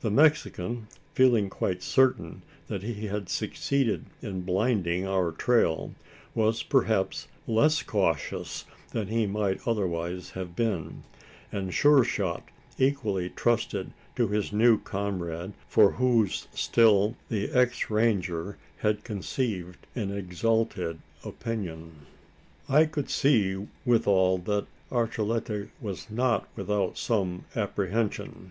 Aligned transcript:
The 0.00 0.10
Mexican, 0.10 0.88
feeling 1.14 1.48
quite 1.48 1.80
certain 1.80 2.42
that 2.66 2.82
he 2.82 3.06
had 3.06 3.28
succeeded 3.28 4.06
in 4.20 4.40
blinding 4.40 5.06
our 5.06 5.30
trail, 5.30 5.94
was 6.34 6.64
perhaps 6.64 7.28
less 7.46 7.80
cautious 7.80 8.64
than 8.90 9.06
he 9.06 9.28
might 9.28 9.60
otherwise 9.64 10.30
have 10.30 10.56
been; 10.56 11.04
and 11.52 11.72
Sure 11.72 12.02
shot 12.02 12.48
equally 12.78 13.30
trusted 13.30 13.92
to 14.16 14.26
his 14.26 14.52
new 14.52 14.76
comrade, 14.80 15.52
for 15.68 15.92
whose 15.92 16.48
still 16.52 17.14
the 17.28 17.52
ex 17.52 17.88
ranger 17.90 18.58
had 18.78 19.04
conceived 19.04 19.78
an 19.94 20.10
exalted 20.10 20.98
opinion. 21.24 22.06
I 22.68 22.86
could 22.86 23.08
see 23.08 23.68
withal 23.84 24.36
that 24.38 24.66
Archilete 24.90 25.70
was 25.80 26.10
not 26.10 26.48
without 26.56 26.98
some 26.98 27.44
apprehension. 27.54 28.50